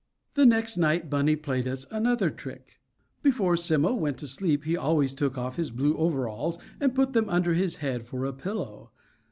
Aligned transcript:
The 0.33 0.47
next 0.47 0.77
night 0.77 1.11
Bunny 1.11 1.35
played 1.35 1.67
us 1.67 1.85
another 1.91 2.31
trick. 2.31 2.79
Before 3.21 3.55
Simmo 3.55 3.93
went 3.93 4.17
to 4.17 4.27
sleep 4.27 4.63
he 4.63 4.75
always 4.75 5.13
took 5.13 5.37
off 5.37 5.57
his 5.57 5.69
blue 5.69 5.95
overalls 5.95 6.57
and 6.79 6.95
put 6.95 7.13
them 7.13 7.29
under 7.29 7.53
his 7.53 7.75
head 7.85 8.01
for 8.01 8.25
a 8.25 8.33
pillow. 8.33 8.89